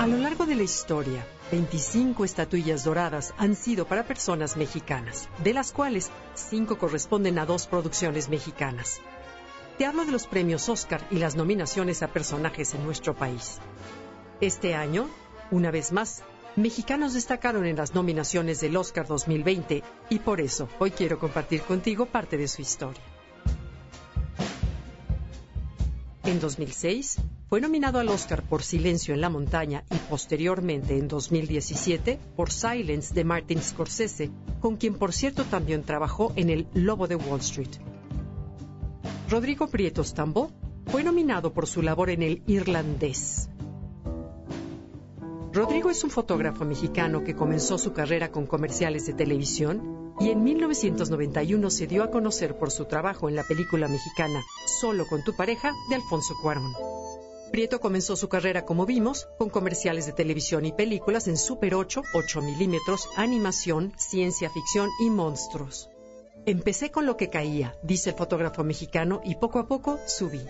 [0.00, 5.52] A lo largo de la historia, 25 estatuillas doradas han sido para personas mexicanas, de
[5.52, 9.02] las cuales 5 corresponden a dos producciones mexicanas.
[9.76, 13.58] Te hablo de los premios Oscar y las nominaciones a personajes en nuestro país.
[14.40, 15.06] Este año,
[15.50, 16.22] una vez más,
[16.56, 22.06] mexicanos destacaron en las nominaciones del Oscar 2020 y por eso hoy quiero compartir contigo
[22.06, 23.02] parte de su historia.
[26.24, 27.18] En 2006,
[27.50, 33.12] fue nominado al Oscar por Silencio en la Montaña y posteriormente en 2017 por Silence
[33.12, 34.30] de Martin Scorsese,
[34.60, 37.72] con quien por cierto también trabajó en El Lobo de Wall Street.
[39.28, 40.52] Rodrigo Prieto Stambó
[40.86, 43.48] fue nominado por su labor en El Irlandés.
[45.52, 50.44] Rodrigo es un fotógrafo mexicano que comenzó su carrera con comerciales de televisión y en
[50.44, 54.40] 1991 se dio a conocer por su trabajo en la película mexicana
[54.80, 57.09] Solo con tu pareja de Alfonso Cuarón.
[57.50, 62.02] Prieto comenzó su carrera, como vimos, con comerciales de televisión y películas en Super 8,
[62.14, 65.88] 8 milímetros, animación, ciencia ficción y monstruos.
[66.46, 70.40] Empecé con lo que caía, dice el fotógrafo mexicano, y poco a poco subí.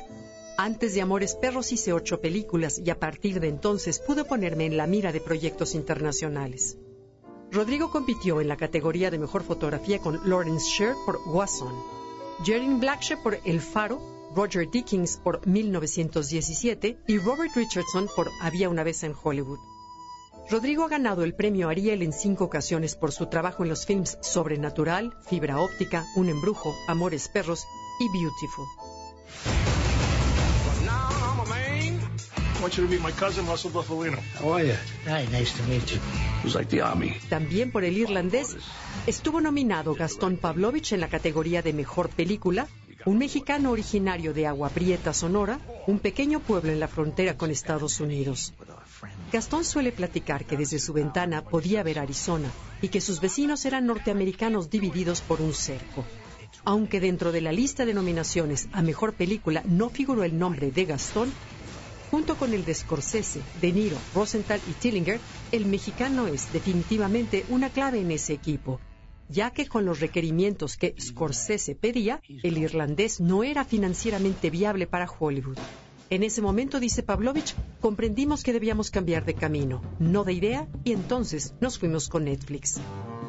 [0.59, 4.77] Antes de Amores Perros hice ocho películas y a partir de entonces pude ponerme en
[4.77, 6.77] la mira de proyectos internacionales.
[7.51, 11.75] Rodrigo compitió en la categoría de mejor fotografía con Lawrence Sher por Guasón,
[12.45, 18.85] Jerin Blackshear por El Faro, Roger Dickens por 1917 y Robert Richardson por Había una
[18.85, 19.59] vez en Hollywood.
[20.51, 24.19] Rodrigo ha ganado el premio Ariel en cinco ocasiones por su trabajo en los films
[24.21, 27.65] Sobrenatural, Fibra Óptica, Un Embrujo, Amores Perros
[28.01, 28.67] y Beautiful.
[32.61, 34.19] I want you to meet my cousin Russell Buffalino.
[34.39, 34.75] How are you?
[35.07, 35.97] Hi, nice to meet you.
[35.97, 37.17] It was like the army.
[37.31, 38.55] También por el irlandés
[39.07, 42.69] estuvo nominado Gastón Pavlovich en la categoría de Mejor Película,
[43.07, 48.01] un mexicano originario de Agua Prieta, Sonora, un pequeño pueblo en la frontera con Estados
[48.01, 48.53] Unidos.
[49.33, 52.51] Gastón suele platicar que desde su ventana podía ver Arizona
[52.83, 56.05] y que sus vecinos eran norteamericanos divididos por un cerco.
[56.65, 60.85] Aunque dentro de la lista de nominaciones a Mejor Película no figuró el nombre de
[60.85, 61.33] Gastón,
[62.11, 65.21] Junto con el de Scorsese, De Niro, Rosenthal y Tillinger,
[65.53, 68.81] el mexicano es definitivamente una clave en ese equipo,
[69.31, 75.09] ya que con los requerimientos que Scorsese pedía, el irlandés no era financieramente viable para
[75.09, 75.59] Hollywood.
[76.11, 80.93] En ese momento, dice Pavlovich, comprendimos que debíamos cambiar de camino, no de idea, y
[80.93, 82.81] entonces nos fuimos con Netflix.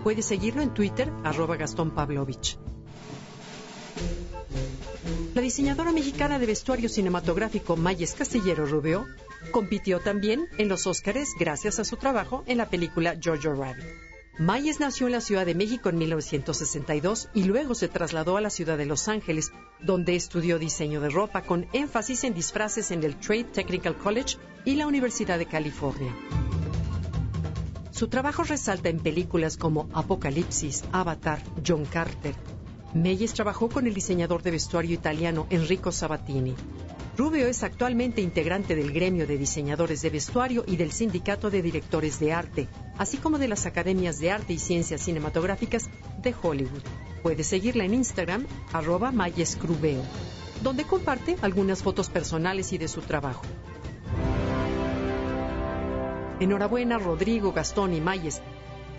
[0.03, 2.57] Puedes seguirlo en Twitter, arroba Gastón Pavlovich.
[5.35, 9.05] La diseñadora mexicana de vestuario cinematográfico Mayes Castillero Rubio
[9.51, 14.10] compitió también en los Óscares gracias a su trabajo en la película Jojo Rabbit.
[14.37, 18.49] Mayes nació en la Ciudad de México en 1962 y luego se trasladó a la
[18.49, 23.17] ciudad de Los Ángeles, donde estudió diseño de ropa con énfasis en disfraces en el
[23.19, 26.15] Trade Technical College y la Universidad de California.
[27.91, 32.33] Su trabajo resalta en películas como Apocalipsis, Avatar, John Carter,
[32.93, 36.55] Meyes trabajó con el diseñador de vestuario italiano Enrico Sabatini.
[37.17, 42.19] Rubio es actualmente integrante del gremio de diseñadores de vestuario y del sindicato de directores
[42.19, 42.67] de arte,
[42.97, 45.89] así como de las academias de arte y ciencias cinematográficas
[46.21, 46.83] de Hollywood.
[47.23, 50.01] Puede seguirla en Instagram, arroba mayescrubeo,
[50.63, 53.43] donde comparte algunas fotos personales y de su trabajo.
[56.39, 58.41] Enhorabuena Rodrigo, Gastón y Mayes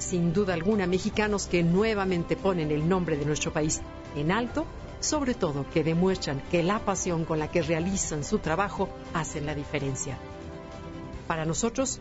[0.03, 3.81] sin duda alguna mexicanos que nuevamente ponen el nombre de nuestro país
[4.17, 4.67] en alto,
[5.01, 9.55] sobre todo que demuestran que la pasión con la que realizan su trabajo hacen la
[9.55, 10.19] diferencia.
[11.27, 12.01] Para nosotros,